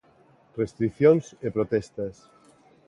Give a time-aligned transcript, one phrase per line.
[0.61, 2.15] Restricións e protestas.